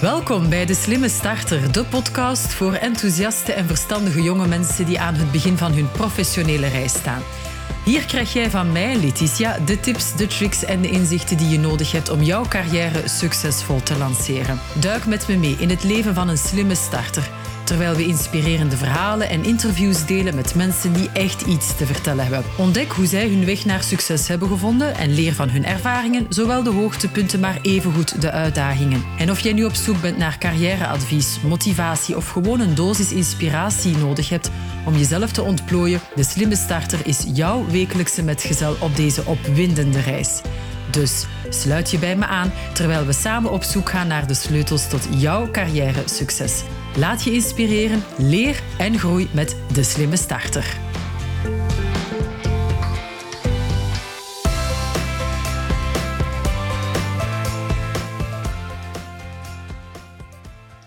Welkom 0.00 0.48
bij 0.48 0.66
De 0.66 0.74
Slimme 0.74 1.08
Starter, 1.08 1.72
de 1.72 1.84
podcast 1.84 2.54
voor 2.54 2.72
enthousiaste 2.72 3.52
en 3.52 3.66
verstandige 3.66 4.22
jonge 4.22 4.46
mensen 4.46 4.86
die 4.86 5.00
aan 5.00 5.14
het 5.14 5.32
begin 5.32 5.56
van 5.56 5.72
hun 5.72 5.90
professionele 5.90 6.66
reis 6.66 6.92
staan. 6.92 7.22
Hier 7.84 8.04
krijg 8.04 8.32
jij 8.32 8.50
van 8.50 8.72
mij, 8.72 8.96
Letitia, 8.96 9.58
de 9.58 9.80
tips, 9.80 10.16
de 10.16 10.26
tricks 10.26 10.64
en 10.64 10.80
de 10.80 10.90
inzichten 10.90 11.36
die 11.36 11.48
je 11.48 11.58
nodig 11.58 11.92
hebt 11.92 12.10
om 12.10 12.22
jouw 12.22 12.44
carrière 12.48 13.08
succesvol 13.08 13.82
te 13.82 13.96
lanceren. 13.96 14.60
Duik 14.80 15.06
met 15.06 15.28
me 15.28 15.36
mee 15.36 15.56
in 15.58 15.70
het 15.70 15.84
leven 15.84 16.14
van 16.14 16.28
een 16.28 16.38
slimme 16.38 16.74
starter 16.74 17.30
terwijl 17.68 17.94
we 17.94 18.06
inspirerende 18.06 18.76
verhalen 18.76 19.28
en 19.28 19.44
interviews 19.44 20.06
delen 20.06 20.34
met 20.34 20.54
mensen 20.54 20.92
die 20.92 21.10
echt 21.12 21.42
iets 21.42 21.76
te 21.76 21.86
vertellen 21.86 22.24
hebben. 22.24 22.44
Ontdek 22.56 22.92
hoe 22.92 23.06
zij 23.06 23.28
hun 23.28 23.44
weg 23.44 23.64
naar 23.64 23.82
succes 23.82 24.28
hebben 24.28 24.48
gevonden 24.48 24.94
en 24.94 25.14
leer 25.14 25.32
van 25.32 25.48
hun 25.48 25.64
ervaringen, 25.64 26.26
zowel 26.28 26.62
de 26.62 26.70
hoogtepunten 26.70 27.40
maar 27.40 27.58
evengoed 27.62 28.20
de 28.20 28.30
uitdagingen. 28.30 29.04
En 29.18 29.30
of 29.30 29.40
jij 29.40 29.52
nu 29.52 29.64
op 29.64 29.74
zoek 29.74 30.00
bent 30.00 30.16
naar 30.18 30.38
carrièreadvies, 30.38 31.40
motivatie 31.42 32.16
of 32.16 32.28
gewoon 32.28 32.60
een 32.60 32.74
dosis 32.74 33.12
inspiratie 33.12 33.96
nodig 33.96 34.28
hebt 34.28 34.50
om 34.84 34.96
jezelf 34.96 35.32
te 35.32 35.42
ontplooien, 35.42 36.00
de 36.14 36.24
slimme 36.24 36.56
starter 36.56 36.98
is 37.04 37.24
jouw 37.32 37.66
wekelijkse 37.66 38.22
metgezel 38.22 38.76
op 38.80 38.96
deze 38.96 39.24
opwindende 39.24 40.00
reis. 40.00 40.40
Dus 40.90 41.26
sluit 41.48 41.90
je 41.90 41.98
bij 41.98 42.16
me 42.16 42.26
aan 42.26 42.52
terwijl 42.72 43.06
we 43.06 43.12
samen 43.12 43.50
op 43.50 43.62
zoek 43.62 43.90
gaan 43.90 44.06
naar 44.06 44.26
de 44.26 44.34
sleutels 44.34 44.88
tot 44.88 45.08
jouw 45.10 45.50
carrière 45.50 46.02
succes. 46.04 46.62
Laat 46.98 47.24
je 47.24 47.32
inspireren, 47.32 48.02
leer 48.16 48.62
en 48.78 48.98
groei 48.98 49.28
met 49.34 49.56
de 49.72 49.82
slimme 49.82 50.16
starter. 50.16 50.76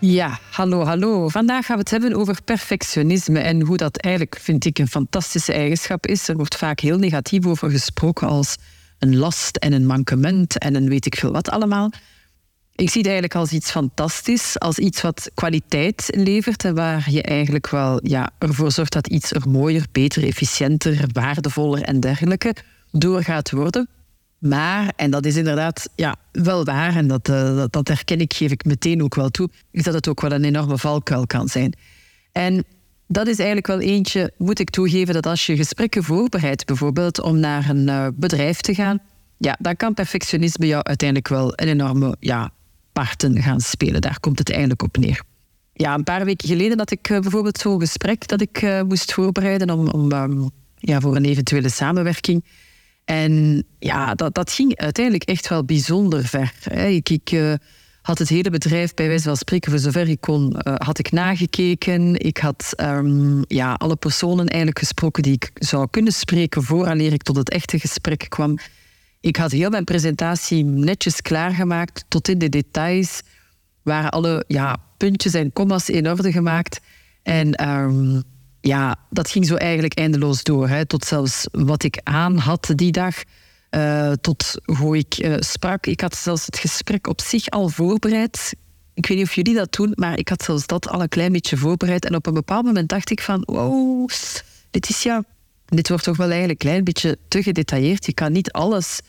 Ja, 0.00 0.38
hallo, 0.50 0.84
hallo. 0.84 1.28
Vandaag 1.28 1.66
gaan 1.66 1.76
we 1.76 1.82
het 1.82 1.90
hebben 1.90 2.14
over 2.14 2.42
perfectionisme 2.44 3.38
en 3.38 3.62
hoe 3.62 3.76
dat 3.76 3.96
eigenlijk, 3.96 4.38
vind 4.40 4.64
ik, 4.64 4.78
een 4.78 4.88
fantastische 4.88 5.52
eigenschap 5.52 6.06
is. 6.06 6.28
Er 6.28 6.36
wordt 6.36 6.56
vaak 6.56 6.80
heel 6.80 6.98
negatief 6.98 7.46
over 7.46 7.70
gesproken 7.70 8.28
als 8.28 8.56
een 8.98 9.16
last 9.16 9.56
en 9.56 9.72
een 9.72 9.86
mankement 9.86 10.58
en 10.58 10.74
een 10.74 10.88
weet 10.88 11.06
ik 11.06 11.16
veel 11.16 11.32
wat 11.32 11.50
allemaal. 11.50 11.90
Ik 12.74 12.90
zie 12.90 13.00
het 13.00 13.10
eigenlijk 13.10 13.34
als 13.34 13.52
iets 13.52 13.70
fantastisch, 13.70 14.58
als 14.58 14.78
iets 14.78 15.00
wat 15.00 15.30
kwaliteit 15.34 16.10
levert 16.14 16.64
en 16.64 16.74
waar 16.74 17.10
je 17.10 17.22
eigenlijk 17.22 17.68
wel 17.68 18.00
ja, 18.02 18.30
ervoor 18.38 18.72
zorgt 18.72 18.92
dat 18.92 19.06
iets 19.06 19.32
er 19.32 19.48
mooier, 19.48 19.86
beter, 19.92 20.24
efficiënter, 20.24 21.04
waardevoller 21.12 21.82
en 21.82 22.00
dergelijke 22.00 22.54
door 22.90 23.22
gaat 23.22 23.50
worden. 23.50 23.88
Maar, 24.38 24.92
en 24.96 25.10
dat 25.10 25.26
is 25.26 25.36
inderdaad 25.36 25.88
ja, 25.94 26.16
wel 26.32 26.64
waar, 26.64 26.96
en 26.96 27.06
dat, 27.06 27.28
uh, 27.28 27.56
dat, 27.56 27.72
dat 27.72 27.88
herken 27.88 28.20
ik, 28.20 28.32
geef 28.32 28.50
ik 28.50 28.64
meteen 28.64 29.02
ook 29.02 29.14
wel 29.14 29.28
toe, 29.28 29.48
is 29.70 29.82
dat 29.82 29.94
het 29.94 30.08
ook 30.08 30.20
wel 30.20 30.32
een 30.32 30.44
enorme 30.44 30.78
valkuil 30.78 31.26
kan 31.26 31.48
zijn. 31.48 31.74
En 32.32 32.64
dat 33.06 33.26
is 33.26 33.36
eigenlijk 33.36 33.66
wel 33.66 33.80
eentje, 33.80 34.32
moet 34.36 34.58
ik 34.58 34.70
toegeven, 34.70 35.14
dat 35.14 35.26
als 35.26 35.46
je 35.46 35.56
gesprekken 35.56 36.04
voorbereidt, 36.04 36.66
bijvoorbeeld 36.66 37.20
om 37.20 37.38
naar 37.38 37.68
een 37.68 37.88
uh, 37.88 38.06
bedrijf 38.14 38.60
te 38.60 38.74
gaan, 38.74 38.98
ja, 39.38 39.56
dan 39.60 39.76
kan 39.76 39.94
perfectionisme 39.94 40.66
jou 40.66 40.82
uiteindelijk 40.82 41.28
wel 41.28 41.52
een 41.56 41.68
enorme 41.68 42.16
ja, 42.20 42.50
parten 42.92 43.42
gaan 43.42 43.60
spelen. 43.60 44.00
Daar 44.00 44.20
komt 44.20 44.38
het 44.38 44.50
eigenlijk 44.50 44.82
op 44.82 44.96
neer. 44.96 45.22
Ja, 45.72 45.94
een 45.94 46.04
paar 46.04 46.24
weken 46.24 46.48
geleden 46.48 46.78
had 46.78 46.90
ik 46.90 47.08
uh, 47.08 47.20
bijvoorbeeld 47.20 47.58
zo'n 47.58 47.80
gesprek 47.80 48.28
dat 48.28 48.40
ik 48.40 48.62
uh, 48.62 48.82
moest 48.82 49.12
voorbereiden 49.12 49.70
om, 49.70 49.88
om 49.88 50.12
um, 50.12 50.50
ja, 50.76 51.00
voor 51.00 51.16
een 51.16 51.24
eventuele 51.24 51.68
samenwerking. 51.68 52.44
En 53.04 53.64
ja, 53.78 54.14
dat, 54.14 54.34
dat 54.34 54.52
ging 54.52 54.76
uiteindelijk 54.76 55.24
echt 55.24 55.48
wel 55.48 55.64
bijzonder 55.64 56.24
ver. 56.24 56.52
Hè. 56.62 56.86
Ik, 56.86 57.08
ik 57.08 57.32
uh, 57.32 57.54
had 58.02 58.18
het 58.18 58.28
hele 58.28 58.50
bedrijf 58.50 58.94
bij 58.94 59.06
wijze 59.08 59.24
van 59.24 59.36
spreken, 59.36 59.70
voor 59.70 59.80
zover 59.80 60.08
ik 60.08 60.20
kon, 60.20 60.56
had 60.62 60.98
ik 60.98 61.10
nagekeken. 61.10 62.20
Ik 62.20 62.38
had 62.38 62.72
um, 62.76 63.44
ja, 63.48 63.72
alle 63.72 63.96
personen 63.96 64.46
eigenlijk 64.46 64.78
gesproken 64.78 65.22
die 65.22 65.32
ik 65.32 65.50
zou 65.54 65.86
kunnen 65.90 66.12
spreken 66.12 66.62
vooraleer 66.62 67.12
ik 67.12 67.22
tot 67.22 67.36
het 67.36 67.50
echte 67.50 67.78
gesprek 67.78 68.26
kwam. 68.28 68.58
Ik 69.22 69.36
had 69.36 69.50
heel 69.50 69.70
mijn 69.70 69.84
presentatie 69.84 70.64
netjes 70.64 71.20
klaargemaakt, 71.20 72.04
tot 72.08 72.28
in 72.28 72.38
de 72.38 72.48
details. 72.48 73.20
Waren 73.82 74.10
alle 74.10 74.44
ja, 74.46 74.76
puntjes 74.96 75.34
en 75.34 75.52
komma's 75.52 75.88
in 75.88 76.08
orde 76.08 76.32
gemaakt. 76.32 76.80
En 77.22 77.68
um, 77.68 78.22
ja, 78.60 78.96
dat 79.10 79.30
ging 79.30 79.46
zo 79.46 79.54
eigenlijk 79.54 79.98
eindeloos 79.98 80.42
door. 80.42 80.68
Hè, 80.68 80.86
tot 80.86 81.04
zelfs 81.04 81.46
wat 81.52 81.82
ik 81.82 82.00
aan 82.02 82.36
had 82.36 82.72
die 82.74 82.92
dag. 82.92 83.16
Uh, 83.70 84.12
tot 84.12 84.54
hoe 84.64 84.96
ik 84.96 85.18
uh, 85.18 85.34
sprak. 85.38 85.86
Ik 85.86 86.00
had 86.00 86.16
zelfs 86.16 86.46
het 86.46 86.58
gesprek 86.58 87.06
op 87.06 87.20
zich 87.20 87.48
al 87.48 87.68
voorbereid. 87.68 88.54
Ik 88.94 89.06
weet 89.06 89.18
niet 89.18 89.26
of 89.26 89.34
jullie 89.34 89.54
dat 89.54 89.72
doen, 89.72 89.92
maar 89.94 90.18
ik 90.18 90.28
had 90.28 90.42
zelfs 90.42 90.66
dat 90.66 90.88
al 90.88 91.02
een 91.02 91.08
klein 91.08 91.32
beetje 91.32 91.56
voorbereid. 91.56 92.04
En 92.04 92.14
op 92.14 92.26
een 92.26 92.34
bepaald 92.34 92.64
moment 92.64 92.88
dacht 92.88 93.10
ik 93.10 93.20
van, 93.20 93.42
wow, 93.46 94.08
dit 94.70 94.88
is 94.88 95.02
ja 95.02 95.24
dit 95.76 95.88
wordt 95.88 96.04
toch 96.04 96.16
wel 96.16 96.28
eigenlijk 96.28 96.62
een 96.62 96.68
klein 96.68 96.84
beetje 96.84 97.18
te 97.28 97.42
gedetailleerd. 97.42 98.06
Je 98.06 98.14
kan 98.14 98.32
niet 98.32 98.52
alles 98.52 99.00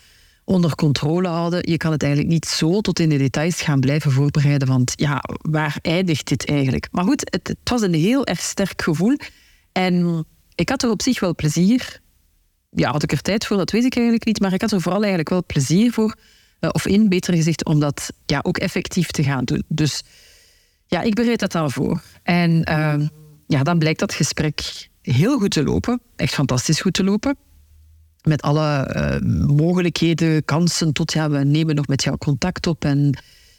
onder 0.43 0.75
controle 0.75 1.27
houden. 1.27 1.71
Je 1.71 1.77
kan 1.77 1.91
het 1.91 2.03
eigenlijk 2.03 2.33
niet 2.33 2.45
zo 2.45 2.81
tot 2.81 2.99
in 2.99 3.09
de 3.09 3.17
details 3.17 3.61
gaan 3.61 3.79
blijven 3.79 4.11
voorbereiden. 4.11 4.67
Want 4.67 4.93
ja, 4.95 5.23
waar 5.41 5.77
eindigt 5.81 6.27
dit 6.27 6.45
eigenlijk? 6.45 6.87
Maar 6.91 7.03
goed, 7.03 7.21
het, 7.31 7.47
het 7.47 7.69
was 7.69 7.81
een 7.81 7.93
heel 7.93 8.25
erg 8.25 8.41
sterk 8.41 8.81
gevoel. 8.81 9.17
En 9.71 10.25
ik 10.55 10.69
had 10.69 10.83
er 10.83 10.89
op 10.89 11.01
zich 11.01 11.19
wel 11.19 11.35
plezier. 11.35 12.01
Ja, 12.69 12.91
had 12.91 13.03
ik 13.03 13.11
er 13.11 13.21
tijd 13.21 13.45
voor, 13.45 13.57
dat 13.57 13.71
weet 13.71 13.83
ik 13.83 13.95
eigenlijk 13.95 14.25
niet. 14.25 14.39
Maar 14.39 14.53
ik 14.53 14.61
had 14.61 14.71
er 14.71 14.81
vooral 14.81 14.99
eigenlijk 14.99 15.29
wel 15.29 15.45
plezier 15.45 15.91
voor. 15.91 16.15
Uh, 16.59 16.69
of 16.73 16.87
in, 16.87 17.09
beter 17.09 17.33
gezegd, 17.33 17.65
om 17.65 17.79
dat 17.79 18.13
ja, 18.25 18.39
ook 18.41 18.57
effectief 18.57 19.11
te 19.11 19.23
gaan 19.23 19.45
doen. 19.45 19.63
Dus 19.67 20.03
ja, 20.87 21.01
ik 21.01 21.13
bereid 21.13 21.39
dat 21.39 21.55
al 21.55 21.69
voor. 21.69 22.01
En 22.23 22.69
uh, 22.69 23.07
ja, 23.47 23.63
dan 23.63 23.79
blijkt 23.79 23.99
dat 23.99 24.13
gesprek 24.13 24.89
heel 25.03 25.37
goed 25.39 25.51
te 25.51 25.63
lopen. 25.63 26.01
Echt 26.15 26.33
fantastisch 26.33 26.81
goed 26.81 26.93
te 26.93 27.03
lopen. 27.03 27.37
Met 28.21 28.41
alle 28.41 28.95
uh, 28.95 29.47
mogelijkheden, 29.55 30.45
kansen 30.45 30.93
tot 30.93 31.13
ja, 31.13 31.29
we 31.29 31.43
nemen 31.43 31.75
nog 31.75 31.87
met 31.87 32.03
jou 32.03 32.17
contact 32.17 32.67
op. 32.67 32.85
En 32.85 33.17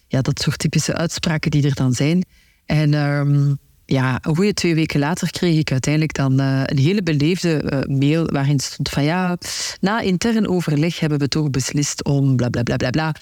ja, 0.08 0.20
dat 0.20 0.40
soort 0.40 0.58
typische 0.58 0.94
uitspraken 0.94 1.50
die 1.50 1.64
er 1.64 1.74
dan 1.74 1.92
zijn. 1.92 2.24
En 2.66 2.94
um, 2.94 3.58
ja, 3.86 4.18
een 4.22 4.36
goede 4.36 4.54
twee 4.54 4.74
weken 4.74 5.00
later 5.00 5.30
kreeg 5.30 5.58
ik 5.58 5.70
uiteindelijk 5.70 6.14
dan 6.14 6.40
uh, 6.40 6.62
een 6.64 6.78
hele 6.78 7.02
beleefde 7.02 7.84
uh, 7.88 7.98
mail 7.98 8.26
waarin 8.26 8.60
stond 8.60 8.88
van 8.88 9.04
ja, 9.04 9.38
na 9.80 10.00
intern 10.00 10.48
overleg 10.48 11.00
hebben 11.00 11.18
we 11.18 11.28
toch 11.28 11.50
beslist 11.50 12.04
om 12.04 12.36
bla 12.36 12.48
bla 12.48 12.62
bla 12.62 12.76
bla 12.76 12.90
bla. 12.90 13.14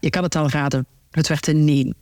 Je 0.00 0.10
kan 0.10 0.22
het 0.22 0.36
al 0.36 0.50
raden, 0.50 0.86
het 1.10 1.28
werd 1.28 1.46
een 1.46 1.64
nee. 1.64 1.94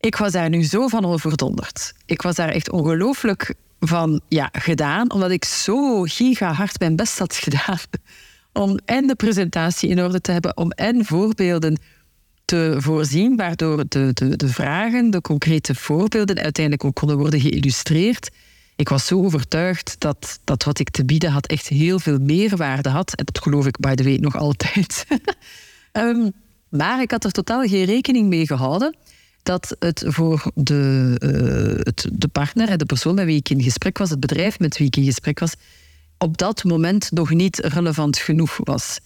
Ik 0.00 0.16
was 0.16 0.32
daar 0.32 0.48
nu 0.48 0.64
zo 0.64 0.88
van 0.88 1.04
overdonderd. 1.04 1.94
Ik 2.06 2.22
was 2.22 2.34
daar 2.34 2.48
echt 2.48 2.70
ongelooflijk 2.70 3.54
van 3.80 4.20
ja, 4.28 4.48
gedaan, 4.52 5.12
omdat 5.12 5.30
ik 5.30 5.44
zo 5.44 6.02
giga 6.02 6.52
hard 6.52 6.78
mijn 6.78 6.96
best 6.96 7.18
had 7.18 7.34
gedaan 7.36 7.78
om 8.56 8.78
en 8.84 9.06
de 9.06 9.14
presentatie 9.14 9.88
in 9.88 10.02
orde 10.02 10.20
te 10.20 10.32
hebben, 10.32 10.56
om 10.56 10.70
en 10.70 11.04
voorbeelden 11.04 11.78
te 12.44 12.76
voorzien, 12.78 13.36
waardoor 13.36 13.84
de, 13.88 14.10
de, 14.12 14.36
de 14.36 14.48
vragen, 14.48 15.10
de 15.10 15.20
concrete 15.20 15.74
voorbeelden 15.74 16.38
uiteindelijk 16.38 16.84
ook 16.84 16.94
konden 16.94 17.18
worden 17.18 17.40
geïllustreerd. 17.40 18.30
Ik 18.76 18.88
was 18.88 19.06
zo 19.06 19.24
overtuigd 19.24 19.96
dat, 19.98 20.40
dat 20.44 20.64
wat 20.64 20.78
ik 20.78 20.90
te 20.90 21.04
bieden 21.04 21.30
had 21.30 21.46
echt 21.46 21.68
heel 21.68 21.98
veel 21.98 22.18
meerwaarde 22.18 22.88
had. 22.88 23.14
En 23.14 23.24
dat 23.24 23.42
geloof 23.42 23.66
ik, 23.66 23.78
by 23.78 23.94
the 23.94 24.02
way, 24.02 24.16
nog 24.16 24.36
altijd. 24.36 25.06
um, 25.92 26.32
maar 26.80 27.00
ik 27.00 27.10
had 27.10 27.24
er 27.24 27.30
totaal 27.30 27.62
geen 27.62 27.84
rekening 27.84 28.28
mee 28.28 28.46
gehouden 28.46 28.96
dat 29.46 29.76
het 29.78 30.04
voor 30.06 30.50
de, 30.54 31.16
uh, 31.22 31.84
het, 31.84 32.08
de 32.12 32.28
partner, 32.28 32.78
de 32.78 32.84
persoon 32.84 33.14
met 33.14 33.24
wie 33.24 33.36
ik 33.36 33.48
in 33.48 33.62
gesprek 33.62 33.98
was, 33.98 34.10
het 34.10 34.20
bedrijf 34.20 34.58
met 34.58 34.78
wie 34.78 34.86
ik 34.86 34.96
in 34.96 35.04
gesprek 35.04 35.38
was, 35.38 35.54
op 36.18 36.36
dat 36.36 36.64
moment 36.64 37.12
nog 37.12 37.30
niet 37.30 37.58
relevant 37.58 38.18
genoeg 38.18 38.58
was. 38.64 38.98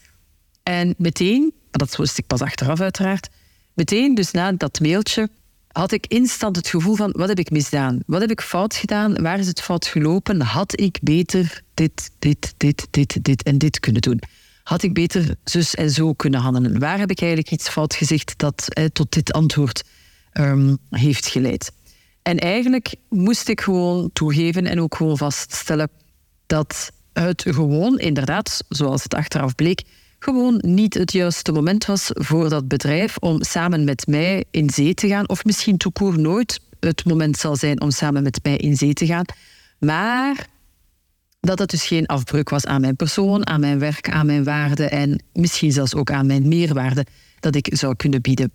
En 0.63 0.95
meteen, 0.99 1.53
dat 1.71 1.97
wist 1.97 2.19
ik 2.19 2.27
pas 2.27 2.41
achteraf 2.41 2.81
uiteraard, 2.81 3.29
meteen 3.75 4.15
dus 4.15 4.31
na 4.31 4.53
dat 4.53 4.81
mailtje 4.81 5.29
had 5.73 5.93
ik 5.93 6.07
instant 6.07 6.57
het 6.57 6.69
gevoel 6.69 6.95
van 6.95 7.13
wat 7.17 7.29
heb 7.29 7.39
ik 7.39 7.51
misdaan? 7.51 8.01
Wat 8.07 8.21
heb 8.21 8.31
ik 8.31 8.41
fout 8.41 8.75
gedaan? 8.75 9.23
Waar 9.23 9.39
is 9.39 9.47
het 9.47 9.61
fout 9.61 9.87
gelopen? 9.87 10.41
Had 10.41 10.81
ik 10.81 10.99
beter 11.03 11.63
dit, 11.75 12.11
dit, 12.19 12.55
dit, 12.57 12.87
dit, 12.91 13.25
dit 13.25 13.43
en 13.43 13.59
dit 13.59 13.81
kunnen 13.81 14.03
doen? 14.03 14.21
Had 14.63 14.83
ik 14.83 14.95
beter 14.95 15.35
zus 15.45 15.75
en 15.75 15.91
zo 15.91 16.13
kunnen 16.13 16.41
handelen? 16.41 16.79
Waar 16.79 16.99
heb 16.99 17.11
ik 17.11 17.21
eigenlijk 17.21 17.51
iets 17.51 17.69
fout 17.69 17.95
gezegd 17.95 18.39
dat 18.39 18.67
eh, 18.69 18.85
tot 18.85 19.13
dit 19.13 19.33
antwoord 19.33 19.83
um, 20.33 20.79
heeft 20.91 21.27
geleid. 21.27 21.73
En 22.23 22.39
eigenlijk 22.39 22.95
moest 23.09 23.49
ik 23.49 23.61
gewoon 23.61 24.11
toegeven 24.13 24.67
en 24.67 24.81
ook 24.81 24.95
gewoon 24.95 25.17
vaststellen 25.17 25.91
dat 26.47 26.91
het 27.13 27.45
gewoon, 27.49 27.99
inderdaad, 27.99 28.65
zoals 28.69 29.03
het 29.03 29.15
achteraf 29.15 29.55
bleek, 29.55 29.83
gewoon 30.19 30.61
niet 30.67 30.95
het 30.95 31.13
juiste 31.13 31.53
moment 31.53 31.85
was 31.85 32.11
voor 32.13 32.49
dat 32.49 32.69
bedrijf 32.69 33.17
om 33.17 33.43
samen 33.43 33.85
met 33.85 34.07
mij 34.07 34.45
in 34.51 34.71
zee 34.71 34.95
te 34.95 35.09
gaan. 35.09 35.29
Of 35.29 35.45
misschien 35.45 35.77
toekoor 35.77 36.19
nooit 36.19 36.61
het 36.81 37.05
moment 37.05 37.37
zal 37.37 37.57
zijn 37.57 37.81
om 37.81 37.91
samen 37.91 38.23
met 38.23 38.41
mij 38.43 38.57
in 38.57 38.77
zee 38.77 38.93
te 38.93 39.07
gaan. 39.07 39.25
Maar 39.79 40.47
dat 41.41 41.59
het 41.59 41.71
dus 41.71 41.87
geen 41.87 42.07
afbreuk 42.07 42.49
was 42.49 42.67
aan 42.67 42.81
mijn 42.81 42.97
persoon, 42.97 43.47
aan 43.47 43.61
mijn 43.61 43.79
werk, 43.79 44.11
aan 44.11 44.27
mijn 44.27 44.45
waarde 44.45 44.85
en 44.85 45.23
misschien 45.33 45.73
zelfs 45.73 45.95
ook 45.95 46.11
aan 46.11 46.27
mijn 46.27 46.49
meerwaarde 46.49 47.07
dat 47.41 47.55
ik 47.55 47.69
zou 47.73 47.97
kunnen 47.97 48.21
bieden. 48.21 48.53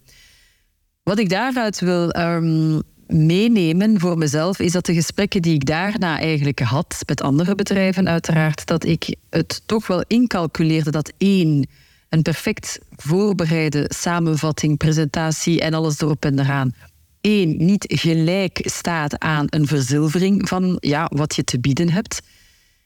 Wat 1.05 1.19
ik 1.19 1.29
daaruit 1.29 1.79
wil 1.79 2.11
ehm, 2.11 2.79
meenemen 3.07 3.99
voor 3.99 4.17
mezelf, 4.17 4.59
is 4.59 4.71
dat 4.71 4.85
de 4.85 4.93
gesprekken 4.93 5.41
die 5.41 5.53
ik 5.53 5.65
daarna 5.65 6.19
eigenlijk 6.19 6.59
had, 6.59 7.01
met 7.05 7.21
andere 7.21 7.55
bedrijven 7.55 8.09
uiteraard, 8.09 8.65
dat 8.65 8.85
ik 8.85 9.15
het 9.29 9.61
toch 9.65 9.87
wel 9.87 10.03
incalculeerde 10.07 10.91
dat 10.91 11.13
één, 11.17 11.67
een 12.09 12.21
perfect 12.21 12.79
voorbereide 12.95 13.91
samenvatting, 13.93 14.77
presentatie 14.77 15.61
en 15.61 15.73
alles 15.73 16.01
erop 16.01 16.25
en 16.25 16.39
eraan, 16.39 16.75
één, 17.21 17.65
niet 17.65 17.85
gelijk 17.87 18.61
staat 18.63 19.19
aan 19.19 19.45
een 19.49 19.67
verzilvering 19.67 20.47
van 20.47 20.77
ja, 20.79 21.09
wat 21.13 21.35
je 21.35 21.43
te 21.43 21.59
bieden 21.59 21.89
hebt. 21.89 22.21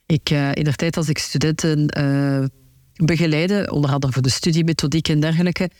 Ik, 0.06 0.30
uh, 0.30 0.54
in 0.54 0.64
de 0.64 0.74
tijd 0.74 0.96
als 0.96 1.08
ik 1.08 1.18
studenten 1.18 1.98
uh, 1.98 2.44
begeleide, 3.06 3.70
onder 3.70 3.90
andere 3.90 4.12
voor 4.12 4.22
de 4.22 4.30
studiemethodiek 4.30 5.08
en 5.08 5.20
dergelijke, 5.20 5.70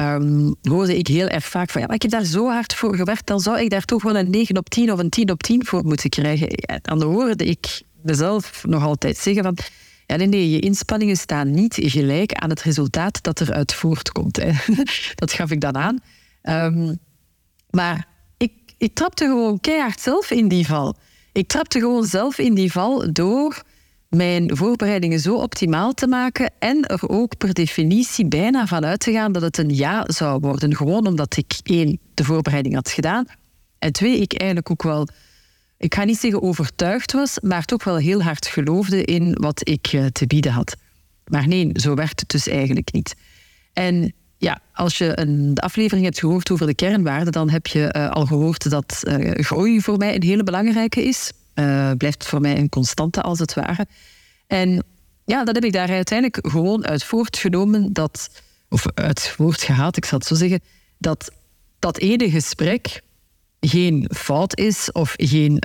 um, 0.00 0.54
hoorde 0.62 0.98
ik 0.98 1.06
heel 1.06 1.28
erg 1.28 1.44
vaak 1.44 1.70
van 1.70 1.80
ja, 1.80 1.88
ik 1.88 2.02
heb 2.02 2.10
daar 2.10 2.24
zo 2.24 2.48
hard 2.48 2.74
voor 2.74 2.96
gewerkt, 2.96 3.26
dan 3.26 3.40
zou 3.40 3.60
ik 3.60 3.70
daar 3.70 3.84
toch 3.84 4.02
wel 4.02 4.16
een 4.16 4.30
9 4.30 4.56
op 4.56 4.68
10 4.68 4.92
of 4.92 4.98
een 4.98 5.08
10 5.08 5.30
op 5.30 5.42
10 5.42 5.66
voor 5.66 5.84
moeten 5.84 6.10
krijgen. 6.10 6.48
En 6.48 6.80
dan 6.82 7.02
hoorde 7.02 7.44
ik 7.44 7.82
mezelf 8.02 8.64
nog 8.66 8.82
altijd 8.82 9.16
zeggen 9.16 9.42
van 9.42 9.56
ja, 10.06 10.16
nee, 10.16 10.26
nee, 10.26 10.50
je 10.50 10.58
inspanningen 10.58 11.16
staan 11.16 11.50
niet 11.50 11.74
gelijk 11.80 12.32
aan 12.32 12.50
het 12.50 12.62
resultaat 12.62 13.22
dat 13.22 13.40
eruit 13.40 13.74
voortkomt. 13.74 14.36
Hè. 14.36 14.52
Dat 15.14 15.32
gaf 15.32 15.50
ik 15.50 15.60
dan 15.60 15.76
aan. 15.76 15.98
Um, 16.42 16.98
maar 17.70 18.06
ik, 18.36 18.52
ik 18.78 18.94
trapte 18.94 19.24
gewoon 19.24 19.60
keihard 19.60 20.00
zelf 20.00 20.30
in 20.30 20.48
die 20.48 20.66
val. 20.66 20.96
Ik 21.32 21.48
trapte 21.48 21.78
gewoon 21.78 22.04
zelf 22.04 22.38
in 22.38 22.54
die 22.54 22.72
val 22.72 23.12
door 23.12 23.62
mijn 24.08 24.56
voorbereidingen 24.56 25.20
zo 25.20 25.34
optimaal 25.34 25.92
te 25.92 26.06
maken 26.06 26.50
en 26.58 26.82
er 26.82 27.08
ook 27.08 27.36
per 27.36 27.52
definitie 27.52 28.26
bijna 28.26 28.66
van 28.66 28.84
uit 28.84 29.00
te 29.00 29.12
gaan 29.12 29.32
dat 29.32 29.42
het 29.42 29.58
een 29.58 29.74
ja 29.74 30.04
zou 30.06 30.40
worden. 30.40 30.76
Gewoon 30.76 31.06
omdat 31.06 31.36
ik 31.36 31.58
één, 31.62 31.98
de 32.14 32.24
voorbereiding 32.24 32.74
had 32.74 32.90
gedaan 32.90 33.26
en 33.78 33.92
twee, 33.92 34.18
ik 34.18 34.32
eigenlijk 34.32 34.70
ook 34.70 34.82
wel, 34.82 35.08
ik 35.78 35.94
ga 35.94 36.04
niet 36.04 36.18
zeggen 36.18 36.42
overtuigd 36.42 37.12
was, 37.12 37.40
maar 37.40 37.64
toch 37.64 37.84
wel 37.84 37.96
heel 37.96 38.22
hard 38.22 38.46
geloofde 38.46 39.04
in 39.04 39.36
wat 39.40 39.68
ik 39.68 39.86
eh, 39.86 40.06
te 40.06 40.26
bieden 40.26 40.52
had. 40.52 40.76
Maar 41.24 41.48
nee, 41.48 41.70
zo 41.72 41.94
werkt 41.94 42.20
het 42.20 42.28
dus 42.28 42.48
eigenlijk 42.48 42.92
niet. 42.92 43.16
En 43.72 44.12
ja, 44.38 44.60
als 44.72 44.98
je 44.98 45.20
een, 45.20 45.54
de 45.54 45.60
aflevering 45.60 46.04
hebt 46.04 46.18
gehoord 46.18 46.50
over 46.50 46.66
de 46.66 46.74
kernwaarden, 46.74 47.32
dan 47.32 47.50
heb 47.50 47.66
je 47.66 47.94
uh, 47.96 48.10
al 48.10 48.26
gehoord 48.26 48.70
dat 48.70 49.02
uh, 49.02 49.30
groei 49.30 49.80
voor 49.80 49.96
mij 49.96 50.14
een 50.14 50.22
hele 50.22 50.44
belangrijke 50.44 51.04
is. 51.04 51.32
Uh, 51.58 51.90
blijft 51.96 52.26
voor 52.26 52.40
mij 52.40 52.58
een 52.58 52.68
constante 52.68 53.22
als 53.22 53.38
het 53.38 53.54
ware. 53.54 53.86
En 54.46 54.84
ja, 55.24 55.44
dat 55.44 55.54
heb 55.54 55.64
ik 55.64 55.72
daar 55.72 55.90
uiteindelijk 55.90 56.48
gewoon 56.50 56.86
uit 56.86 57.04
voortgenomen 57.04 57.92
dat, 57.92 58.30
of 58.68 58.86
uit 58.94 59.28
voortgehaald, 59.28 59.96
ik 59.96 60.04
zal 60.04 60.18
het 60.18 60.26
zo 60.26 60.34
zeggen, 60.34 60.60
dat 60.98 61.30
dat 61.78 61.98
ene 61.98 62.30
gesprek 62.30 63.02
geen 63.60 64.10
fout 64.14 64.56
is 64.56 64.92
of 64.92 65.14
geen 65.16 65.62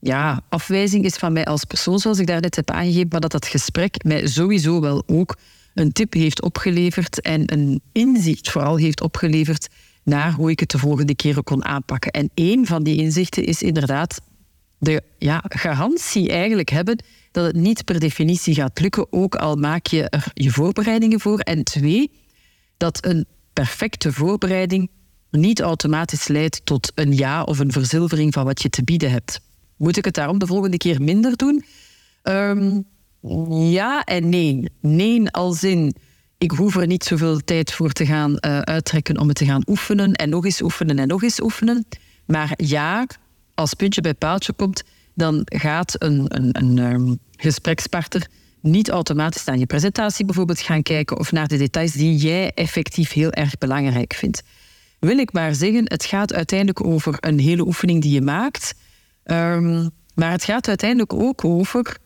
ja, 0.00 0.40
afwijzing 0.48 1.04
is 1.04 1.14
van 1.14 1.32
mij 1.32 1.44
als 1.44 1.64
persoon, 1.64 1.98
zoals 1.98 2.18
ik 2.18 2.26
daar 2.26 2.40
net 2.40 2.56
heb 2.56 2.70
aangegeven, 2.70 3.08
maar 3.10 3.20
dat 3.20 3.32
dat 3.32 3.46
gesprek 3.46 4.04
mij 4.04 4.26
sowieso 4.26 4.80
wel 4.80 5.02
ook 5.06 5.36
een 5.74 5.92
tip 5.92 6.12
heeft 6.12 6.42
opgeleverd 6.42 7.20
en 7.20 7.52
een 7.52 7.80
inzicht 7.92 8.50
vooral 8.50 8.76
heeft 8.76 9.00
opgeleverd 9.00 9.68
naar 10.02 10.32
hoe 10.32 10.50
ik 10.50 10.60
het 10.60 10.70
de 10.70 10.78
volgende 10.78 11.14
keer 11.14 11.42
kon 11.42 11.64
aanpakken. 11.64 12.10
En 12.10 12.30
één 12.34 12.66
van 12.66 12.82
die 12.82 12.96
inzichten 12.96 13.44
is 13.44 13.62
inderdaad 13.62 14.20
de 14.82 15.02
ja, 15.18 15.44
garantie 15.48 16.28
eigenlijk 16.28 16.68
hebben 16.68 17.04
dat 17.30 17.46
het 17.46 17.56
niet 17.56 17.84
per 17.84 18.00
definitie 18.00 18.54
gaat 18.54 18.80
lukken, 18.80 19.12
ook 19.12 19.34
al 19.34 19.56
maak 19.56 19.86
je 19.86 20.08
er 20.08 20.24
je 20.34 20.50
voorbereidingen 20.50 21.20
voor. 21.20 21.38
En 21.38 21.64
twee, 21.64 22.10
dat 22.76 23.06
een 23.06 23.26
perfecte 23.52 24.12
voorbereiding 24.12 24.90
niet 25.30 25.60
automatisch 25.60 26.28
leidt 26.28 26.66
tot 26.66 26.92
een 26.94 27.16
ja 27.16 27.42
of 27.42 27.58
een 27.58 27.72
verzilvering 27.72 28.32
van 28.32 28.44
wat 28.44 28.62
je 28.62 28.68
te 28.68 28.84
bieden 28.84 29.10
hebt. 29.10 29.40
Moet 29.76 29.96
ik 29.96 30.04
het 30.04 30.14
daarom 30.14 30.38
de 30.38 30.46
volgende 30.46 30.76
keer 30.76 31.02
minder 31.02 31.36
doen? 31.36 31.64
Um, 32.22 32.84
ja 33.70 34.04
en 34.04 34.28
nee. 34.28 34.68
Nee 34.80 35.30
als 35.30 35.64
in, 35.64 35.94
ik 36.38 36.50
hoef 36.50 36.76
er 36.76 36.86
niet 36.86 37.04
zoveel 37.04 37.40
tijd 37.44 37.72
voor 37.72 37.92
te 37.92 38.06
gaan 38.06 38.30
uh, 38.30 38.58
uittrekken 38.58 39.18
om 39.18 39.28
het 39.28 39.36
te 39.36 39.44
gaan 39.44 39.62
oefenen 39.66 40.12
en 40.12 40.28
nog 40.28 40.44
eens 40.44 40.62
oefenen 40.62 40.98
en 40.98 41.08
nog 41.08 41.22
eens 41.22 41.40
oefenen. 41.40 41.86
Maar 42.26 42.52
ja, 42.56 43.06
als 43.54 43.74
puntje 43.74 44.00
bij 44.00 44.14
paaltje 44.14 44.52
komt, 44.52 44.82
dan 45.14 45.42
gaat 45.44 45.94
een, 45.98 46.24
een, 46.28 46.48
een 46.52 46.78
um, 46.78 47.18
gesprekspartner 47.36 48.26
niet 48.60 48.90
automatisch 48.90 49.44
naar 49.44 49.58
je 49.58 49.66
presentatie 49.66 50.24
bijvoorbeeld 50.24 50.60
gaan 50.60 50.82
kijken 50.82 51.18
of 51.18 51.32
naar 51.32 51.48
de 51.48 51.56
details 51.56 51.92
die 51.92 52.16
jij 52.16 52.52
effectief 52.54 53.12
heel 53.12 53.32
erg 53.32 53.58
belangrijk 53.58 54.14
vindt. 54.14 54.42
Wil 54.98 55.18
ik 55.18 55.32
maar 55.32 55.54
zeggen, 55.54 55.84
het 55.84 56.04
gaat 56.04 56.32
uiteindelijk 56.32 56.84
over 56.84 57.16
een 57.20 57.38
hele 57.38 57.66
oefening 57.66 58.02
die 58.02 58.12
je 58.12 58.20
maakt. 58.20 58.74
Um, 59.24 59.90
maar 60.14 60.30
het 60.30 60.44
gaat 60.44 60.68
uiteindelijk 60.68 61.12
ook 61.12 61.44
over 61.44 61.96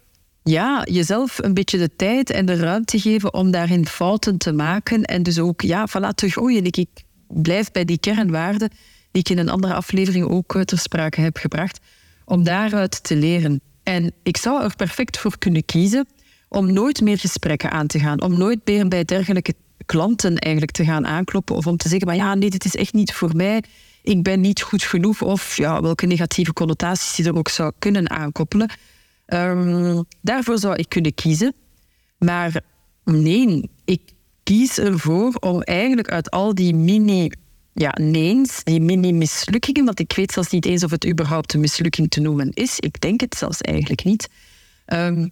ja, 0.43 0.85
jezelf 0.91 1.39
een 1.43 1.55
beetje 1.55 1.79
de 1.79 1.97
tijd 1.97 2.31
en 2.31 2.47
de 2.47 2.57
ruimte 2.57 3.01
geven 3.01 3.35
om 3.35 3.51
daarin 3.51 3.87
fouten 3.87 4.39
te 4.39 4.53
maken. 4.53 5.03
En 5.03 5.23
dus 5.23 5.39
ook 5.39 5.61
ja, 5.61 5.87
van 5.87 6.01
laten 6.01 6.31
groeien. 6.31 6.65
Ik, 6.65 6.77
ik 6.77 6.89
blijf 7.29 7.71
bij 7.71 7.85
die 7.85 7.99
kernwaarden 7.99 8.71
die 9.17 9.25
ik 9.25 9.31
in 9.31 9.39
een 9.39 9.53
andere 9.53 9.75
aflevering 9.75 10.29
ook 10.29 10.55
eh, 10.55 10.63
ter 10.63 10.79
sprake 10.79 11.21
heb 11.21 11.37
gebracht. 11.37 11.81
Om 12.25 12.45
daaruit 12.45 13.03
te 13.03 13.17
leren. 13.17 13.61
En 13.83 14.13
ik 14.23 14.37
zou 14.37 14.63
er 14.63 14.77
perfect 14.77 15.19
voor 15.19 15.39
kunnen 15.39 15.65
kiezen 15.65 16.07
om 16.49 16.73
nooit 16.73 17.01
meer 17.01 17.19
gesprekken 17.19 17.71
aan 17.71 17.87
te 17.87 17.99
gaan. 17.99 18.23
Om 18.23 18.39
nooit 18.39 18.61
meer 18.65 18.89
bij 18.89 19.05
dergelijke 19.05 19.55
klanten 19.87 20.39
eigenlijk 20.39 20.73
te 20.73 20.85
gaan 20.85 21.07
aankloppen. 21.07 21.57
Of 21.57 21.67
om 21.67 21.77
te 21.77 21.89
zeggen, 21.89 22.07
maar 22.07 22.17
ja, 22.17 22.35
nee, 22.35 22.51
dit 22.51 22.65
is 22.65 22.77
echt 22.77 22.93
niet 22.93 23.13
voor 23.13 23.37
mij. 23.37 23.63
Ik 24.03 24.23
ben 24.23 24.41
niet 24.41 24.63
goed 24.63 24.83
genoeg. 24.83 25.23
Of 25.23 25.57
ja, 25.57 25.81
welke 25.81 26.07
negatieve 26.07 26.53
connotaties 26.53 27.17
je 27.17 27.25
er 27.25 27.37
ook 27.37 27.49
zou 27.49 27.73
kunnen 27.79 28.11
aankoppelen. 28.11 28.71
Um, 29.27 30.05
daarvoor 30.21 30.59
zou 30.59 30.75
ik 30.75 30.89
kunnen 30.89 31.15
kiezen. 31.15 31.55
Maar 32.19 32.61
nee, 33.05 33.71
ik 33.85 34.01
kies 34.43 34.79
ervoor 34.79 35.35
om 35.35 35.63
eigenlijk 35.63 36.11
uit 36.11 36.31
al 36.31 36.55
die 36.55 36.75
mini 36.75 37.31
ja, 37.79 37.95
neens, 38.01 38.65
die 38.65 38.81
mini-mislukkingen, 38.81 39.85
want 39.85 40.01
ik 40.01 40.13
weet 40.13 40.33
zelfs 40.33 40.51
niet 40.51 40.67
eens 40.67 40.85
of 40.85 40.91
het 40.91 41.07
überhaupt 41.07 41.55
een 41.55 41.61
mislukking 41.61 42.11
te 42.11 42.21
noemen 42.21 42.51
is. 42.51 42.81
Ik 42.81 43.01
denk 43.01 43.21
het 43.21 43.37
zelfs 43.37 43.61
eigenlijk 43.61 44.05
niet. 44.05 44.29
Um, 44.87 45.31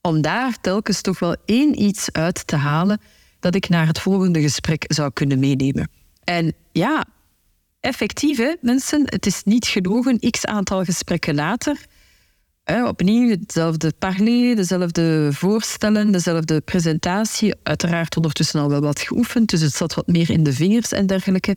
om 0.00 0.22
daar 0.22 0.60
telkens 0.60 1.00
toch 1.00 1.18
wel 1.18 1.36
één 1.44 1.82
iets 1.82 2.12
uit 2.12 2.46
te 2.46 2.56
halen 2.56 3.00
dat 3.40 3.54
ik 3.54 3.68
naar 3.68 3.86
het 3.86 4.00
volgende 4.00 4.40
gesprek 4.40 4.84
zou 4.86 5.10
kunnen 5.12 5.38
meenemen. 5.38 5.90
En 6.24 6.54
ja, 6.72 7.04
effectief, 7.80 8.56
mensen, 8.60 9.02
het 9.04 9.26
is 9.26 9.42
niet 9.44 9.66
gelogen. 9.66 10.30
X 10.30 10.46
aantal 10.46 10.84
gesprekken 10.84 11.34
later 11.34 11.86
opnieuw 12.78 13.28
hetzelfde 13.28 13.92
parler, 13.98 14.56
dezelfde 14.56 15.28
voorstellen, 15.32 16.12
dezelfde 16.12 16.60
presentatie. 16.60 17.54
Uiteraard 17.62 18.16
ondertussen 18.16 18.60
al 18.60 18.68
wel 18.68 18.80
wat 18.80 19.00
geoefend, 19.00 19.50
dus 19.50 19.60
het 19.60 19.74
zat 19.74 19.94
wat 19.94 20.06
meer 20.06 20.30
in 20.30 20.42
de 20.42 20.52
vingers 20.52 20.92
en 20.92 21.06
dergelijke. 21.06 21.56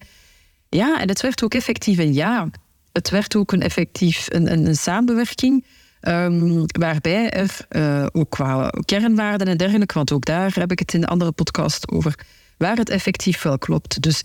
Ja, 0.69 0.99
en 0.99 1.07
het 1.07 1.21
werd 1.21 1.43
ook 1.43 1.53
effectief 1.53 1.97
een 1.97 2.13
ja. 2.13 2.49
Het 2.91 3.09
werd 3.09 3.35
ook 3.35 3.51
een 3.51 3.61
effectief 3.61 4.27
een, 4.29 4.51
een, 4.51 4.75
samenwerking. 4.75 5.65
Um, 6.01 6.65
waarbij 6.79 7.29
er 7.29 7.57
uh, 7.69 8.05
ook 8.11 8.29
qua 8.29 8.69
kernwaarden 8.85 9.47
en 9.47 9.57
dergelijke, 9.57 9.93
want 9.93 10.11
ook 10.11 10.25
daar 10.25 10.53
heb 10.53 10.71
ik 10.71 10.79
het 10.79 10.93
in 10.93 11.01
de 11.01 11.07
andere 11.07 11.31
podcast 11.31 11.91
over, 11.91 12.19
waar 12.57 12.77
het 12.77 12.89
effectief 12.89 13.41
wel 13.41 13.57
klopt. 13.57 14.01
Dus 14.01 14.21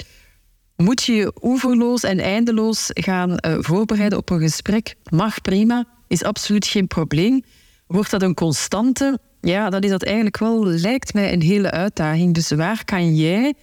moet 0.76 1.02
je 1.02 1.12
je 1.12 1.32
oeverloos 1.42 2.02
en 2.02 2.18
eindeloos 2.18 2.90
gaan 2.92 3.30
uh, 3.30 3.56
voorbereiden 3.60 4.18
op 4.18 4.30
een 4.30 4.40
gesprek? 4.40 4.94
Mag 5.10 5.40
prima 5.40 5.97
is 6.08 6.22
absoluut 6.22 6.66
geen 6.66 6.86
probleem. 6.86 7.42
Wordt 7.86 8.10
dat 8.10 8.22
een 8.22 8.34
constante? 8.34 9.18
Ja, 9.40 9.70
dan 9.70 9.80
is 9.80 9.90
dat 9.90 10.04
eigenlijk 10.04 10.38
wel, 10.38 10.66
lijkt 10.66 11.14
mij, 11.14 11.32
een 11.32 11.42
hele 11.42 11.70
uitdaging. 11.70 12.34
Dus 12.34 12.50
waar 12.50 12.84
kan 12.84 13.16
jij, 13.16 13.54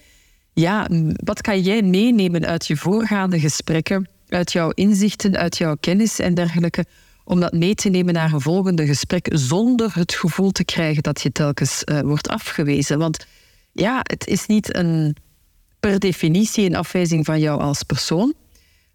ja, 0.53 0.87
wat 1.23 1.41
kan 1.41 1.61
jij 1.61 1.81
meenemen 1.81 2.45
uit 2.45 2.67
je 2.67 2.77
voorgaande 2.77 3.39
gesprekken, 3.39 4.09
uit 4.29 4.51
jouw 4.51 4.69
inzichten, 4.69 5.37
uit 5.37 5.57
jouw 5.57 5.75
kennis 5.79 6.19
en 6.19 6.33
dergelijke, 6.33 6.85
om 7.23 7.39
dat 7.39 7.53
mee 7.53 7.75
te 7.75 7.89
nemen 7.89 8.13
naar 8.13 8.33
een 8.33 8.41
volgende 8.41 8.85
gesprek 8.85 9.27
zonder 9.31 9.95
het 9.95 10.13
gevoel 10.13 10.51
te 10.51 10.65
krijgen 10.65 11.03
dat 11.03 11.21
je 11.21 11.31
telkens 11.31 11.81
uh, 11.85 11.99
wordt 11.99 12.29
afgewezen? 12.29 12.99
Want 12.99 13.25
ja, 13.71 13.99
het 14.03 14.27
is 14.27 14.45
niet 14.45 14.75
een, 14.75 15.15
per 15.79 15.99
definitie 15.99 16.65
een 16.65 16.75
afwijzing 16.75 17.25
van 17.25 17.39
jou 17.39 17.61
als 17.61 17.83
persoon. 17.83 18.33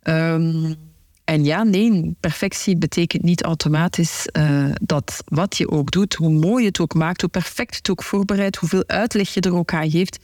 Um, 0.02 0.76
en 1.30 1.44
ja, 1.44 1.62
nee, 1.62 2.16
perfectie 2.20 2.76
betekent 2.76 3.22
niet 3.22 3.42
automatisch 3.42 4.28
uh, 4.32 4.64
dat 4.82 5.22
wat 5.24 5.56
je 5.56 5.70
ook 5.70 5.90
doet, 5.90 6.14
hoe 6.14 6.30
mooi 6.30 6.64
het 6.64 6.80
ook 6.80 6.94
maakt, 6.94 7.20
hoe 7.20 7.30
perfect 7.30 7.76
het 7.76 7.90
ook 7.90 8.02
voorbereidt, 8.02 8.56
hoeveel 8.56 8.84
uitleg 8.86 9.34
je 9.34 9.40
er 9.40 9.54
ook 9.54 9.72
aan 9.72 9.90
geeft, 9.90 10.18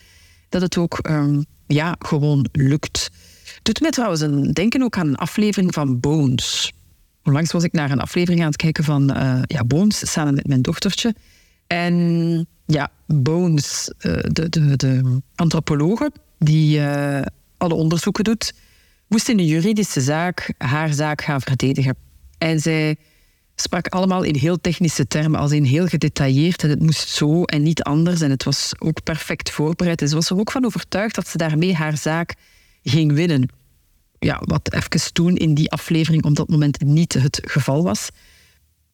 dat 0.49 0.63
het 0.63 0.77
ook 0.77 1.09
um, 1.11 1.45
ja, 1.67 1.97
gewoon 1.99 2.49
lukt. 2.53 3.11
Doet 3.63 3.81
mij 3.81 3.91
trouwens 3.91 4.21
een 4.21 4.53
denken 4.53 4.83
ook 4.83 4.97
aan 4.97 5.09
een 5.09 5.17
aflevering 5.17 5.75
van 5.75 6.01
Bones. 6.01 6.73
Onlangs 7.25 7.53
was 7.53 7.65
ik 7.65 7.73
naar 7.73 7.91
een 7.91 8.01
aflevering 8.01 8.41
aan 8.41 8.47
het 8.47 8.57
kijken 8.57 8.85
van 8.85 9.17
uh, 9.17 9.41
ja, 9.43 9.65
Bones 9.65 10.13
samen 10.13 10.35
met 10.35 10.47
mijn 10.47 10.63
dochtertje. 10.63 11.15
En 11.67 12.47
ja, 12.65 12.91
Bones, 13.07 13.93
uh, 14.01 14.19
de, 14.23 14.49
de, 14.49 14.77
de 14.77 15.21
antropologe 15.35 16.11
die 16.39 16.81
alle 17.57 17.75
onderzoeken 17.75 18.25
doet 18.25 18.53
moest 19.09 19.29
in 19.29 19.39
een 19.39 19.47
juridische 19.47 20.01
zaak 20.01 20.55
haar 20.59 20.93
zaak 20.93 21.23
gaan 21.23 21.41
verdedigen. 21.41 21.97
En 22.39 22.61
zij 22.61 22.97
sprak 23.55 23.89
allemaal 23.89 24.23
in 24.23 24.35
heel 24.35 24.61
technische 24.61 25.07
termen, 25.07 25.41
als 25.41 25.53
in 25.53 25.65
heel 25.65 25.87
gedetailleerd. 25.87 26.63
En 26.63 26.71
het 26.71 26.83
moest 26.83 27.09
zo 27.09 27.43
en 27.45 27.63
niet 27.63 27.83
anders. 27.83 28.21
En 28.21 28.31
het 28.31 28.45
was 28.45 28.73
ook 28.79 29.03
perfect 29.03 29.51
voorbereid. 29.51 30.03
En 30.03 30.09
ze 30.09 30.15
was 30.15 30.31
er 30.31 30.39
ook 30.39 30.51
van 30.51 30.65
overtuigd 30.65 31.15
dat 31.15 31.29
ze 31.29 31.37
daarmee 31.37 31.75
haar 31.75 31.97
zaak 31.97 32.35
ging 32.83 33.13
winnen. 33.13 33.49
Ja, 34.19 34.43
wat 34.45 34.73
even 34.73 35.13
toen 35.13 35.37
in 35.37 35.55
die 35.55 35.71
aflevering 35.71 36.25
op 36.25 36.35
dat 36.35 36.49
moment 36.49 36.81
niet 36.81 37.13
het 37.13 37.41
geval 37.45 37.83
was. 37.83 38.11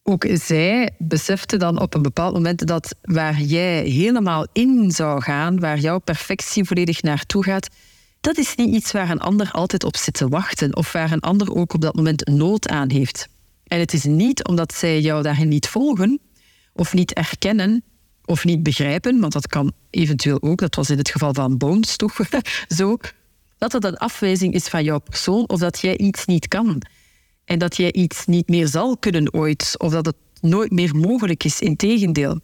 Ook 0.02 0.26
zij 0.33 0.90
besefte 0.99 1.57
dan 1.57 1.81
op 1.81 1.95
een 1.95 2.02
bepaald 2.02 2.35
moment 2.35 2.66
dat 2.66 2.95
waar 3.02 3.40
jij 3.40 3.85
helemaal 3.85 4.47
in 4.52 4.90
zou 4.90 5.23
gaan, 5.23 5.61
waar 5.61 5.78
jouw 5.78 5.99
perfectie 5.99 6.64
volledig 6.64 7.02
naartoe 7.02 7.45
gaat, 7.45 7.69
dat 8.23 8.38
is 8.38 8.55
niet 8.55 8.75
iets 8.75 8.93
waar 8.93 9.11
een 9.11 9.21
ander 9.21 9.50
altijd 9.50 9.85
op 9.85 9.97
zit 9.97 10.14
te 10.14 10.29
wachten 10.29 10.76
of 10.76 10.93
waar 10.93 11.12
een 11.12 11.21
ander 11.21 11.55
ook 11.55 11.75
op 11.75 11.81
dat 11.81 11.95
moment 11.95 12.26
nood 12.26 12.69
aan 12.69 12.91
heeft. 12.91 13.29
En 13.64 13.79
het 13.79 13.93
is 13.93 14.05
niet 14.05 14.45
omdat 14.47 14.75
zij 14.75 15.00
jou 15.00 15.23
daarin 15.23 15.49
niet 15.49 15.69
volgen 15.69 16.21
of 16.73 16.93
niet 16.93 17.12
erkennen 17.12 17.85
of 18.25 18.45
niet 18.45 18.62
begrijpen, 18.62 19.21
want 19.21 19.33
dat 19.33 19.47
kan 19.47 19.73
eventueel 19.91 20.43
ook, 20.43 20.59
dat 20.59 20.75
was 20.75 20.91
in 20.91 20.99
het 20.99 21.11
geval 21.11 21.35
van 21.35 21.57
Bones 21.57 21.97
toch 21.97 22.19
zo, 22.79 22.97
dat 23.59 23.73
het 23.73 23.85
een 23.85 23.97
afwijzing 23.97 24.55
is 24.55 24.69
van 24.69 24.85
jouw 24.85 24.99
persoon 24.99 25.49
of 25.49 25.59
dat 25.59 25.79
jij 25.79 25.97
iets 25.97 26.25
niet 26.25 26.49
kan. 26.49 26.83
En 27.45 27.59
dat 27.59 27.76
jij 27.76 27.93
iets 27.93 28.26
niet 28.26 28.49
meer 28.49 28.69
zal 28.69 28.97
kunnen 28.97 29.35
ooit, 29.35 29.75
of 29.79 29.93
dat 29.93 30.07
het 30.07 30.17
nooit 30.41 30.71
meer 30.71 30.97
mogelijk 30.97 31.45
is. 31.45 31.61
Integendeel. 31.61 32.41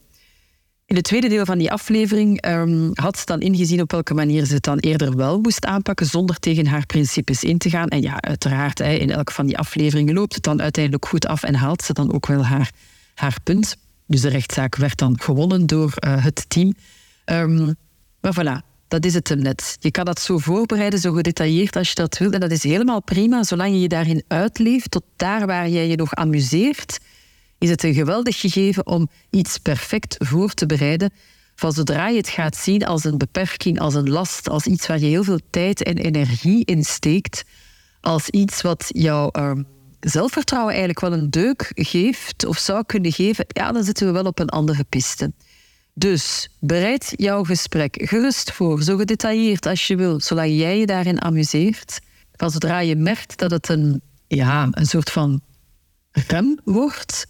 In 0.88 0.97
het 0.97 1.04
tweede 1.04 1.28
deel 1.28 1.45
van 1.45 1.59
die 1.59 1.73
aflevering 1.73 2.47
um, 2.47 2.90
had 2.95 3.18
ze 3.18 3.25
dan 3.25 3.40
ingezien 3.40 3.80
op 3.80 3.90
welke 3.90 4.14
manier 4.14 4.45
ze 4.45 4.54
het 4.54 4.62
dan 4.62 4.78
eerder 4.78 5.16
wel 5.16 5.40
moest 5.40 5.64
aanpakken, 5.64 6.07
zonder 6.07 6.38
tegen 6.38 6.66
haar 6.66 6.87
principes 6.87 7.45
in 7.45 7.59
te 7.59 7.71
gaan. 7.71 7.88
En 7.88 8.02
ja, 8.02 8.21
uiteraard, 8.21 8.80
in 8.80 9.11
elke 9.11 9.33
van 9.33 9.47
die 9.47 9.59
afleveringen 9.59 10.14
loopt 10.14 10.35
het 10.35 10.42
dan 10.42 10.62
uiteindelijk 10.62 11.07
goed 11.07 11.26
af 11.26 11.42
en 11.42 11.54
haalt 11.54 11.83
ze 11.83 11.92
dan 11.92 12.12
ook 12.12 12.26
wel 12.26 12.45
haar, 12.45 12.71
haar 13.14 13.37
punt. 13.42 13.76
Dus 14.07 14.21
de 14.21 14.28
rechtszaak 14.28 14.76
werd 14.76 14.99
dan 14.99 15.21
gewonnen 15.21 15.66
door 15.66 15.92
uh, 16.07 16.25
het 16.25 16.45
team. 16.49 16.75
Um, 17.25 17.75
maar 18.21 18.35
voilà, 18.35 18.66
dat 18.88 19.04
is 19.04 19.14
het 19.14 19.28
hem 19.28 19.38
net. 19.38 19.76
Je 19.80 19.90
kan 19.90 20.04
dat 20.04 20.21
zo 20.21 20.38
voorbereiden, 20.38 20.99
zo 20.99 21.12
gedetailleerd 21.12 21.76
als 21.76 21.88
je 21.88 21.95
dat 21.95 22.18
wilt. 22.18 22.35
En 22.35 22.40
dat 22.40 22.50
is 22.50 22.62
helemaal 22.62 23.02
prima, 23.02 23.42
zolang 23.42 23.71
je 23.71 23.80
je 23.80 23.88
daarin 23.88 24.25
uitleeft, 24.28 24.90
tot 24.90 25.04
daar 25.16 25.47
waar 25.47 25.68
jij 25.68 25.88
je 25.88 25.97
nog 25.97 26.14
amuseert 26.14 26.99
is 27.58 27.70
het 27.70 27.82
een 27.82 27.94
geweldig 27.94 28.40
gegeven 28.40 28.86
om 28.86 29.08
iets 29.30 29.58
perfect 29.58 30.16
voor 30.18 30.54
te 30.54 30.66
bereiden. 30.66 31.12
Van 31.54 31.72
zodra 31.72 32.08
je 32.08 32.16
het 32.16 32.28
gaat 32.28 32.56
zien 32.56 32.86
als 32.86 33.04
een 33.04 33.18
beperking, 33.18 33.80
als 33.80 33.94
een 33.94 34.10
last, 34.10 34.48
als 34.48 34.66
iets 34.66 34.86
waar 34.86 34.98
je 34.98 35.06
heel 35.06 35.24
veel 35.24 35.40
tijd 35.50 35.82
en 35.82 35.96
energie 35.96 36.64
in 36.64 36.84
steekt, 36.84 37.44
als 38.00 38.28
iets 38.28 38.62
wat 38.62 38.84
jouw 38.88 39.30
uh, 39.38 39.52
zelfvertrouwen 40.00 40.70
eigenlijk 40.74 41.00
wel 41.00 41.12
een 41.12 41.30
deuk 41.30 41.70
geeft 41.74 42.44
of 42.46 42.58
zou 42.58 42.84
kunnen 42.86 43.12
geven, 43.12 43.44
ja, 43.48 43.72
dan 43.72 43.84
zitten 43.84 44.06
we 44.06 44.12
wel 44.12 44.24
op 44.24 44.38
een 44.38 44.48
andere 44.48 44.84
piste. 44.84 45.32
Dus 45.94 46.48
bereid 46.60 47.12
jouw 47.16 47.44
gesprek 47.44 48.02
gerust 48.08 48.52
voor, 48.52 48.82
zo 48.82 48.96
gedetailleerd 48.96 49.66
als 49.66 49.86
je 49.86 49.96
wil, 49.96 50.20
zolang 50.20 50.56
jij 50.56 50.78
je 50.78 50.86
daarin 50.86 51.22
amuseert. 51.22 52.00
Van 52.36 52.50
zodra 52.50 52.80
je 52.80 52.96
merkt 52.96 53.38
dat 53.38 53.50
het 53.50 53.68
een, 53.68 54.00
ja, 54.26 54.68
een 54.70 54.86
soort 54.86 55.10
van 55.10 55.40
rem 56.10 56.58
wordt, 56.64 57.26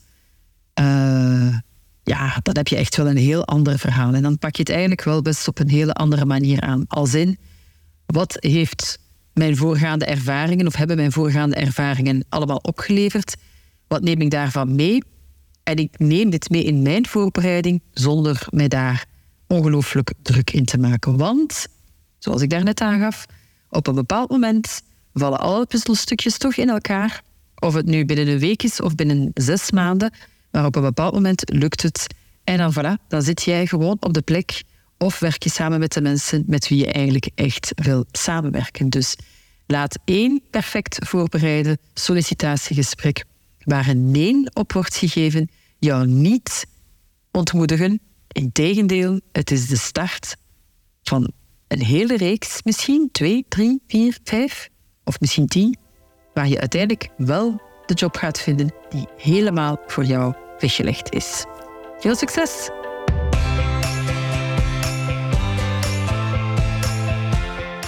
uh, 0.81 1.59
ja, 2.03 2.39
dan 2.43 2.57
heb 2.57 2.69
je 2.69 2.77
echt 2.77 2.97
wel 2.97 3.09
een 3.09 3.17
heel 3.17 3.45
ander 3.45 3.79
verhaal. 3.79 4.15
En 4.15 4.23
dan 4.23 4.39
pak 4.39 4.57
je 4.57 4.63
het 4.63 4.71
eigenlijk 4.71 5.05
wel 5.05 5.23
best 5.23 5.49
op 5.49 5.59
een 5.59 5.71
hele 5.71 5.93
andere 5.93 6.25
manier 6.25 6.61
aan. 6.61 6.85
Als 6.89 7.15
in, 7.15 7.39
wat 8.07 8.37
heeft 8.39 8.99
mijn 9.33 9.57
voorgaande 9.57 10.05
ervaringen 10.05 10.67
of 10.67 10.77
hebben 10.77 10.97
mijn 10.97 11.13
voorgaande 11.13 11.57
ervaringen 11.57 12.25
allemaal 12.29 12.57
opgeleverd? 12.57 13.37
Wat 13.87 14.03
neem 14.03 14.21
ik 14.21 14.31
daarvan 14.31 14.75
mee? 14.75 15.03
En 15.63 15.77
ik 15.77 15.99
neem 15.99 16.31
dit 16.31 16.51
mee 16.51 16.65
in 16.65 16.83
mijn 16.83 17.07
voorbereiding 17.07 17.83
zonder 17.93 18.47
mij 18.51 18.69
daar 18.69 19.07
ongelooflijk 19.47 20.13
druk 20.23 20.51
in 20.51 20.65
te 20.65 20.79
maken. 20.79 21.17
Want, 21.17 21.67
zoals 22.19 22.43
ik 22.43 22.51
daarnet 22.51 22.81
aangaf, 22.81 23.27
op 23.71 23.87
een 23.87 23.95
bepaald 23.95 24.31
moment 24.31 24.83
vallen 25.13 25.41
alle 25.41 25.67
puzzelstukjes 25.67 26.39
toch 26.39 26.57
in 26.57 26.69
elkaar. 26.69 27.23
Of 27.59 27.75
het 27.75 27.87
nu 27.87 28.05
binnen 28.05 28.29
een 28.29 28.39
week 28.39 28.63
is 28.63 28.81
of 28.81 28.95
binnen 28.95 29.31
zes 29.35 29.71
maanden. 29.71 30.13
Maar 30.51 30.65
op 30.65 30.77
een 30.77 30.83
bepaald 30.83 31.15
moment 31.15 31.43
lukt 31.45 31.83
het. 31.83 32.07
En 32.45 32.59
dan 32.59 32.73
voilà, 32.73 33.07
dan 33.09 33.23
zit 33.23 33.43
jij 33.43 33.67
gewoon 33.67 33.97
op 34.01 34.13
de 34.13 34.23
plek 34.23 34.63
of 34.99 35.19
werk 35.19 35.43
je 35.43 35.51
samen 35.51 35.79
met 35.79 35.93
de 35.93 36.01
mensen 36.01 36.45
met 36.47 36.69
wie 36.69 36.79
je 36.79 36.93
eigenlijk 36.93 37.29
echt 37.35 37.73
wil 37.75 38.05
samenwerken. 38.13 38.89
Dus 38.89 39.17
laat 39.67 39.99
één 40.05 40.43
perfect 40.51 41.07
voorbereide 41.09 41.79
sollicitatiegesprek 41.95 43.25
waar 43.59 43.89
een 43.89 44.11
nee 44.11 44.55
op 44.55 44.73
wordt 44.73 44.97
gegeven, 44.97 45.51
jou 45.79 46.07
niet 46.07 46.67
ontmoedigen. 47.31 48.01
Integendeel, 48.29 49.21
het 49.33 49.51
is 49.51 49.67
de 49.67 49.77
start 49.77 50.37
van 51.03 51.33
een 51.69 51.83
hele 51.83 52.17
reeks, 52.17 52.63
misschien 52.63 53.09
twee, 53.13 53.45
drie, 53.49 53.83
vier, 53.87 54.19
vijf 54.25 54.69
of 55.05 55.21
misschien 55.21 55.47
tien, 55.47 55.79
waar 56.35 56.49
je 56.49 56.61
uiteindelijk 56.61 57.11
wel 57.17 57.61
de 57.89 57.95
job 57.95 58.17
gaat 58.17 58.41
vinden 58.41 58.73
die 58.89 59.09
helemaal 59.17 59.81
voor 59.87 60.05
jou 60.05 60.35
weggelegd 60.59 61.15
is. 61.15 61.45
Veel 61.99 62.15
succes! 62.15 62.71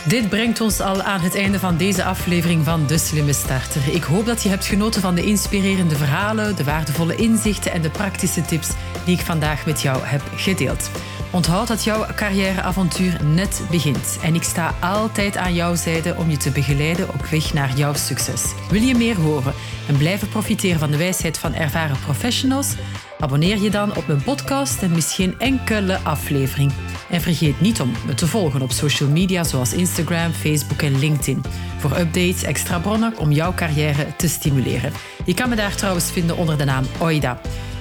Dit 0.07 0.29
brengt 0.29 0.61
ons 0.61 0.81
al 0.81 1.03
aan 1.03 1.21
het 1.21 1.35
einde 1.35 1.59
van 1.59 1.77
deze 1.77 2.05
aflevering 2.05 2.65
van 2.65 2.87
De 2.87 2.99
Slimme 2.99 3.33
Starter. 3.33 3.95
Ik 3.95 4.03
hoop 4.03 4.27
dat 4.27 4.43
je 4.43 4.49
hebt 4.49 4.65
genoten 4.65 5.01
van 5.01 5.15
de 5.15 5.25
inspirerende 5.25 5.97
verhalen, 5.97 6.57
de 6.57 6.65
waardevolle 6.65 7.15
inzichten 7.15 7.73
en 7.73 7.83
de 7.83 7.91
praktische 7.91 8.43
tips 8.43 8.69
die 9.05 9.19
ik 9.19 9.25
vandaag 9.25 9.67
met 9.67 9.81
jou 9.83 10.05
heb 10.05 10.23
gedeeld. 10.37 10.91
Onthoud 11.33 11.69
dat 11.69 11.85
jouw 11.85 12.07
carrièreavontuur 12.17 13.25
net 13.25 13.63
begint 13.71 14.19
en 14.23 14.35
ik 14.35 14.43
sta 14.43 14.75
altijd 14.81 15.37
aan 15.37 15.55
jouw 15.55 15.75
zijde 15.75 16.15
om 16.17 16.31
je 16.31 16.37
te 16.37 16.51
begeleiden 16.51 17.09
op 17.09 17.25
weg 17.25 17.53
naar 17.53 17.77
jouw 17.77 17.95
succes. 17.95 18.45
Wil 18.71 18.83
je 18.83 18.95
meer 18.95 19.17
horen 19.21 19.55
en 19.89 19.97
blijven 19.97 20.29
profiteren 20.29 20.79
van 20.79 20.91
de 20.91 20.97
wijsheid 20.97 21.39
van 21.39 21.55
ervaren 21.55 21.99
professionals? 21.99 22.75
Abonneer 23.19 23.59
je 23.59 23.71
dan 23.71 23.97
op 23.97 24.07
mijn 24.07 24.23
podcast 24.23 24.83
en 24.83 24.91
mis 24.91 25.15
geen 25.15 25.35
enkele 25.39 25.99
aflevering. 25.99 26.73
En 27.11 27.21
vergeet 27.21 27.61
niet 27.61 27.81
om 27.81 27.93
me 28.07 28.15
te 28.15 28.27
volgen 28.27 28.63
op 28.63 28.71
social 28.71 29.09
media 29.09 29.45
zoals 29.45 29.73
Instagram, 29.73 30.33
Facebook 30.33 30.83
en 30.83 30.99
LinkedIn. 30.99 31.43
Voor 31.79 31.99
updates, 31.99 32.43
extra 32.43 32.79
bronnen 32.79 33.19
om 33.19 33.33
jouw 33.33 33.55
carrière 33.55 34.17
te 34.17 34.29
stimuleren. 34.29 34.93
Je 35.25 35.35
kan 35.35 35.49
me 35.49 35.57
daar 35.57 35.75
trouwens 35.75 36.11
vinden 36.11 36.37
onder 36.37 36.59
de 36.59 36.65
naam 36.65 36.85
Oida. 36.99 37.41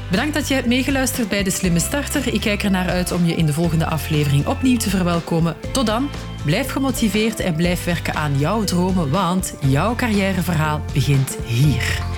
Bedankt 0.10 0.34
dat 0.34 0.48
je 0.48 0.54
hebt 0.54 0.68
meegeluisterd 0.68 1.30
bij 1.30 1.44
De 1.44 1.50
Slimme 1.50 1.80
Starter. 1.80 2.34
Ik 2.34 2.42
kijk 2.42 2.64
er 2.64 2.72
naar 2.72 2.90
uit 2.90 3.12
om 3.12 3.26
je 3.26 3.36
in 3.36 3.46
de 3.46 3.54
volgende 3.54 3.86
aflevering 3.86 4.48
opnieuw 4.48 4.78
te 4.78 4.90
verwelkomen. 4.90 5.56
Tot 5.72 5.86
dan, 5.86 6.10
blijf 6.46 6.72
gemotiveerd 6.72 7.40
en 7.40 7.56
blijf 7.56 7.84
werken 7.84 8.16
aan 8.16 8.38
jouw 8.38 8.64
dromen, 8.64 9.10
want 9.10 9.54
jouw 9.66 9.96
carrièreverhaal 9.96 10.82
begint 10.94 11.38
hier. 11.46 12.09